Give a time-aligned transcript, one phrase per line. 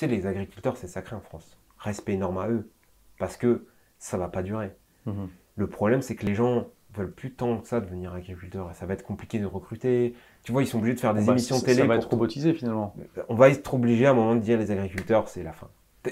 [0.00, 1.58] Sais, les agriculteurs, c'est sacré en France.
[1.78, 2.70] Respect énorme à eux.
[3.18, 3.66] Parce que
[3.98, 4.72] ça va pas durer.
[5.04, 5.28] Mhm.
[5.56, 8.74] Le problème, c'est que les gens veulent plus tant que ça devenir agriculteurs.
[8.74, 10.14] Ça va être compliqué de recruter.
[10.42, 11.82] Tu vois, ils sont obligés de faire des Bah, émissions ça- télé.
[11.82, 12.94] Ça va être robotisé finalement.
[13.28, 15.68] on va être obligé à un moment de dire les agriculteurs, c'est la fin.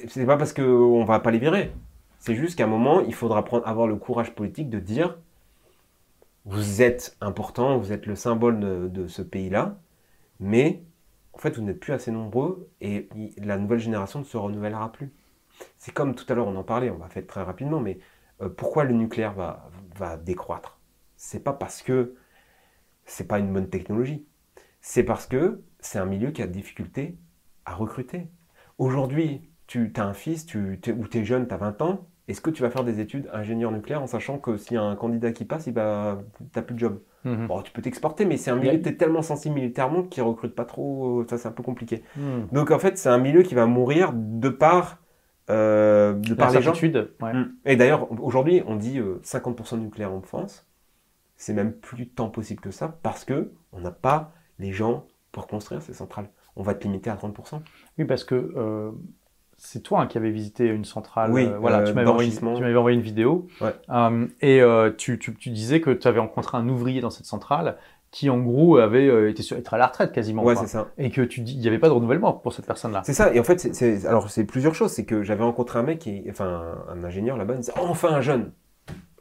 [0.08, 1.72] C'est pas parce qu'on va pas les virer.
[2.18, 5.16] C'est juste qu'à un moment, il faudra prendre, avoir le courage politique de dire
[6.44, 9.78] vous êtes important, vous êtes le symbole de, de ce pays-là,
[10.40, 10.82] mais
[11.32, 13.08] en fait, vous n'êtes plus assez nombreux et
[13.38, 15.12] la nouvelle génération ne se renouvellera plus.
[15.76, 17.98] C'est comme tout à l'heure, on en parlait, on va faire très rapidement, mais
[18.40, 20.78] euh, pourquoi le nucléaire va, va décroître?
[21.16, 22.14] C'est pas parce que
[23.04, 24.26] c'est pas une bonne technologie.
[24.80, 27.16] C'est parce que c'est un milieu qui a de difficulté
[27.64, 28.28] à recruter.
[28.78, 32.40] Aujourd'hui, tu as un fils tu, ou tu es jeune, tu as 20 ans, est-ce
[32.40, 34.96] que tu vas faire des études ingénieur nucléaire en sachant que s'il y a un
[34.96, 36.16] candidat qui passe, tu n'as
[36.62, 37.00] plus de job?
[37.24, 37.46] Mhm.
[37.46, 40.22] Bon, tu peux t'exporter, mais c'est un Il milieu qui est tellement sensible militairement qu'il
[40.22, 42.02] ne recrute pas trop, ça c'est un peu compliqué.
[42.16, 42.48] Mhm.
[42.52, 44.98] Donc en fait, c'est un milieu qui va mourir de par,
[45.50, 46.74] euh, de par les gens.
[46.74, 47.32] Ouais.
[47.32, 47.54] Mm.
[47.64, 50.66] Et d'ailleurs, aujourd'hui, on dit euh, 50% de nucléaire en France.
[51.36, 55.46] C'est même plus tant possible que ça parce que on n'a pas les gens pour
[55.46, 56.28] construire ces centrales.
[56.56, 57.62] On va te limiter à 30%.
[57.98, 58.90] Oui, parce que euh,
[59.58, 61.32] c'est toi hein, qui avais visité une centrale.
[61.32, 63.46] Oui, euh, voilà, euh, tu m'avais envoyé, une vidéo.
[63.60, 63.74] Ouais.
[63.90, 64.62] Euh, et
[64.96, 67.76] tu, tu- tu disais que tu avais rencontré un ouvrier dans cette centrale
[68.10, 70.42] qui, en gros, avait été sur, être à la retraite quasiment.
[70.42, 70.88] Ouais, c'est ça.
[70.96, 73.02] Et que tu dis, il n'y avait pas de renouvellement pour cette personne-là.
[73.04, 73.34] C'est ça.
[73.34, 74.92] Et en fait, c'est- c'est alors c'est plusieurs choses.
[74.92, 78.08] C'est que j'avais rencontré un mec, qui, enfin un ingénieur là-bas, il me disait enfin
[78.14, 78.52] un jeune.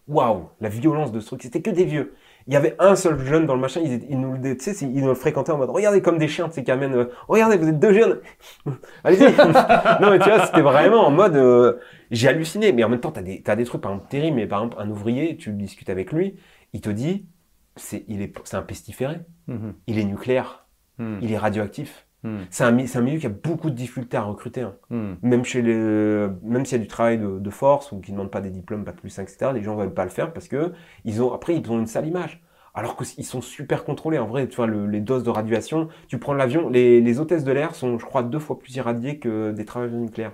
[0.07, 1.43] Waouh, la violence de ce truc.
[1.43, 2.13] C'était que des vieux.
[2.47, 3.81] Il y avait un seul jeune dans le machin.
[3.83, 6.71] Ils, nous, ils nous le fréquentaient en mode regardez comme des chiens, tu sais, qui
[6.71, 6.95] amènent.
[6.95, 8.19] euh, regardez, vous êtes deux jeunes.
[9.03, 9.23] Allez-y.
[10.01, 11.35] non mais tu vois, c'était vraiment en mode.
[11.35, 11.79] euh,
[12.11, 12.71] j'ai halluciné.
[12.73, 14.37] Mais en même temps, t'as des, t'as des trucs par exemple terribles.
[14.37, 16.35] Mais par exemple, un ouvrier, tu discutes avec lui,
[16.73, 17.27] il te dit,
[17.75, 19.19] c'est, il est, c'est un pestiféré.
[19.47, 19.73] Mhm.
[19.87, 20.67] Il est nucléaire.
[20.99, 21.19] Mhm.
[21.21, 22.06] Il est radioactif.
[22.23, 22.45] Mhm.
[22.49, 24.61] C'est un, milieu qui a beaucoup de difficultés à recruter.
[24.61, 24.73] hein.
[24.89, 25.17] Mhm.
[25.21, 28.17] Même chez les, même s'il y a du travail de, de force ou qui ne
[28.17, 30.33] demandent pas des diplômes, pas plus 5, etc., les gens ne veulent pas le faire
[30.33, 30.73] parce que
[31.05, 32.41] ils ont, après, ils ont une sale image.
[32.73, 34.19] Alors qu'ils sont super contrôlés.
[34.19, 37.43] En vrai, tu vois, le- les doses de radiation, tu prends l'avion, les, les hôtesses
[37.43, 40.33] de l'air sont, je crois, deux fois plus irradiées que des travailleurs nucléaires.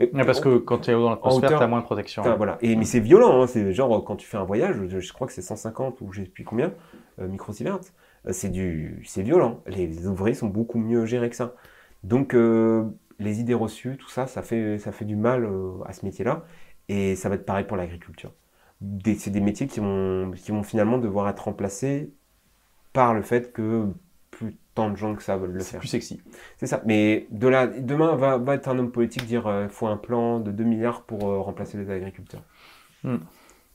[0.00, 2.22] Et- Ouais, parce que quand tu es dans l'atmosphère, tu as moins de protection.
[2.36, 2.58] Voilà.
[2.60, 3.46] Et, mais c'est violent, hein.
[3.46, 6.22] c'est genre quand tu fais un voyage, je, je crois que c'est 150 ou je
[6.22, 6.72] sais plus combien,
[7.18, 7.80] euh, microsieverts,
[8.26, 9.62] euh, c'est du, c'est violent.
[9.66, 11.54] Les, ouvriers sont beaucoup mieux gérés que ça.
[12.02, 12.84] Donc euh,
[13.18, 15.48] les idées reçues, tout ça, ça fait, ça fait du mal
[15.86, 16.44] à ce métier-là.
[16.88, 18.32] Et ça va être pareil pour l'agriculture.
[18.80, 22.12] Des- C'est des métiers qui vont, qui vont finalement devoir être remplacés
[22.92, 23.86] par le fait que
[24.30, 25.80] plus tant de gens que ça veulent le C'est faire.
[25.80, 26.20] plus sexy.
[26.58, 26.82] C'est ça.
[26.86, 30.40] Mais de là, demain va, va être un homme politique dire il faut un plan
[30.40, 32.42] de 2 milliards pour euh, remplacer les agriculteurs.
[33.04, 33.18] Hmm.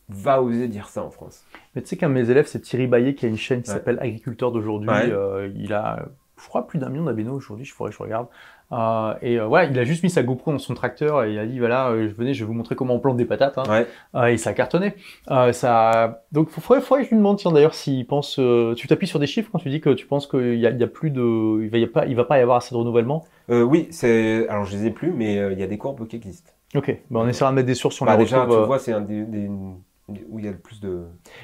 [0.10, 1.44] Va oser dire ça en France.
[1.76, 3.70] Mais tu sais qu'un de mes élèves, c'est Thierry Baillet, qui a une chaîne qui
[3.70, 3.76] Ouais.
[3.76, 4.90] s'appelle Agriculteur d'aujourd'hui.
[4.90, 5.10] Ouais.
[5.12, 6.08] Euh, il a,
[6.42, 8.28] je crois, plus d'un million d'abonnés aujourd'hui, je faudrait que je regarde.
[8.72, 11.40] Euh, et euh, voilà, il a juste mis sa GoPro dans son tracteur et il
[11.40, 13.58] a dit voilà, euh, venez, je vais vous montrer comment on plante des patates.
[13.58, 13.64] hein.
[13.68, 13.88] Ouais.
[14.16, 14.94] Euh, et ça a cartonné.
[15.52, 16.24] Ça...
[16.32, 18.40] Donc, il faudrait, faudrait que je lui demande, tiens, d'ailleurs, s'il pense.
[18.78, 21.12] tu t'appuies sur des chiffres quand tu dis que tu penses qu'il y a, plus
[21.12, 21.62] de.
[21.64, 23.26] Il va, y a pas, il va pas y avoir assez de renouvellement?
[23.50, 24.48] Oui, c'est.
[24.50, 26.52] Alors je les ai plus, mais il y a des courbes qui existent.
[26.76, 28.78] Ok, ben, on essaiera de mettre des sources sur Bah, les déjà, retrouve, tu vois,
[28.78, 29.50] c'est un des, des-
[30.30, 31.04] où il y a le plus de,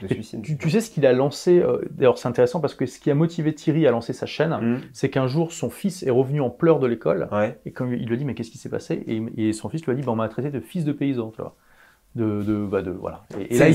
[0.10, 0.42] suicides.
[0.42, 3.10] Tu, tu sais ce qu'il a lancé, euh, d'ailleurs c'est intéressant parce que ce qui
[3.12, 4.80] a motivé Thierry à lancer sa chaîne, Hmm.
[4.94, 7.60] c'est qu'un jour son fils est revenu en pleurs de l'école Ouais.
[7.66, 9.04] et quand il lui a dit mais qu'est-ce qui s'est passé?
[9.08, 11.32] Et, et son fils lui a dit bah, on m'a traité de fils de paysan,
[11.32, 11.56] tu vois.
[12.16, 13.24] De, de, bah, de voilà.
[13.38, 13.74] Et, et là, il,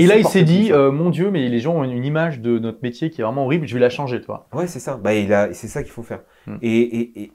[0.00, 2.78] et là, s'est dit euh, mon Dieu mais les gens ont une image de notre
[2.82, 4.48] métier qui est vraiment horrible, je vais la changer, tu vois.
[4.54, 4.96] Ouais, c'est ça.
[4.96, 6.20] Bah, il a, c'est ça qu'il faut faire.
[6.46, 6.56] Hmm.
[6.62, 7.32] Et, et,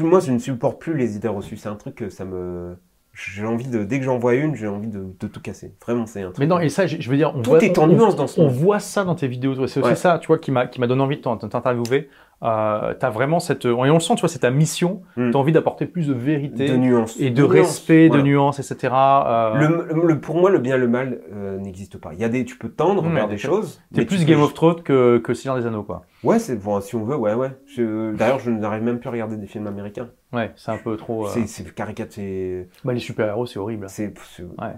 [0.00, 1.56] moi, je ne supporte plus les idées reçues.
[1.56, 2.76] C'est un truc que ça me.
[3.12, 3.82] J'ai envie de.
[3.84, 5.74] Dès que j'en vois une, j'ai envie de, de tout casser.
[5.84, 6.38] Vraiment, c'est un truc.
[6.38, 8.26] Mais non, et ça, je veux dire, on Tout voit, est en on- nuance dans
[8.28, 9.66] ce On voit ça dans tes vidéos, toi.
[9.68, 12.08] C'est aussi ça, tu vois, qui m'a qui m'a donné envie de t'in- t'interviewer.
[12.42, 15.02] Euh, t'as vraiment cette, et on le sent, tu vois, c'est ta mission.
[15.16, 15.30] Hmm.
[15.30, 17.20] T'as envie d'apporter plus de vérité de nuances.
[17.20, 18.94] et de respect, de nuances, etc.
[18.94, 22.10] Euh, Le, le- le- pour moi, le bien et le mal euh, n'existe pas.
[22.14, 23.82] Il y a des, tu peux tendre Ouais, vers des choses.
[23.92, 26.02] T'es plus tu Game peux- of Thrones que, que Seigneur des Anneaux, quoi.
[26.24, 27.50] Ouais, c'est bon, si on veut, ouais, ouais.
[27.66, 30.08] Je- D'ailleurs, je n'arrive même plus à regarder des films américains.
[30.32, 31.26] Ouais, c'est un peu trop.
[31.26, 33.86] euh, C'est, c'est caricature, Bah, les super-héros, c'est horrible.
[33.88, 34.68] c'est, Ouais.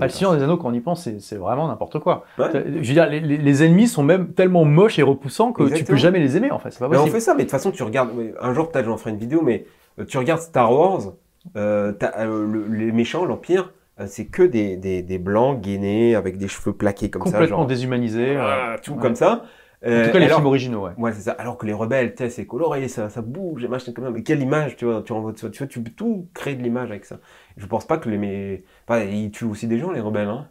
[0.00, 0.08] le.
[0.08, 2.24] Seigneur des Anneaux, quand on y pense, c'est vraiment n'importe quoi.
[2.38, 2.46] Ouais.
[2.52, 5.68] Je veux dire, les, les- les ennemis sont même tellement moches et repoussants que tu
[5.68, 5.96] Exactement.
[5.96, 6.76] peux jamais les aimer, en fait.
[6.78, 8.10] Pas Mais on fait ça, mais de toute façon, tu regardes.
[8.40, 9.66] Un jour, peut-être, j'en ferai une vidéo, mais
[9.98, 11.12] euh, tu regardes Star Wars,
[11.56, 16.38] euh, euh, le- les méchants, l'Empire, euh, c'est que des, des, des blancs gainés avec
[16.38, 17.66] des cheveux plaqués comme ça, Complètement genre.
[17.66, 18.36] déshumanisé.
[18.36, 18.98] euh, Ah, tout ouais.
[19.02, 19.44] comme ça.
[19.84, 20.92] En Euh, tout cas, les alors- films originaux, ouais.
[20.96, 21.32] Ouais, c'est ça.
[21.32, 24.10] Alors que les rebelles, tu sais, c'est coloré, ça, ça bouge, machin comme ça.
[24.10, 26.54] Mais quelle image, tu vois, tu, envoies- tu vois, tu vois, tu peux tout créer
[26.54, 27.18] de l'image avec ça.
[27.56, 28.16] Je pense pas que les.
[28.18, 30.48] Mais, enfin, ils tuent aussi des gens, les rebelles, hein.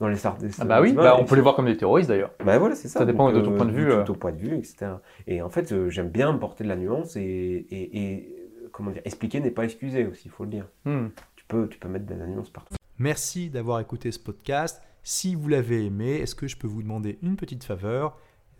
[0.00, 2.32] Dans les Star Ah bah oui, bah, on peut les voir comme des terroristes d'ailleurs.
[2.44, 2.98] Bah voilà, c'est ça.
[3.00, 4.02] Ça dépend Donc, de ton point de vue, De euh.
[4.02, 4.86] ton point de vue, etc.
[5.28, 8.34] Et en fait, euh, j'aime bien porter de la nuance et, et, et
[8.72, 10.66] comment dire, expliquer n'est pas excusé aussi, il faut le dire.
[10.86, 11.06] Hmm.
[11.36, 12.74] Tu peux, tu peux mettre des annonces partout.
[12.98, 14.82] Merci d'avoir écouté ce podcast.
[15.04, 18.18] Si vous l'avez aimé, est-ce que je peux vous demander une petite faveur?